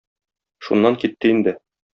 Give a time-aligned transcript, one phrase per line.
[0.67, 1.57] Шуннан китте инде.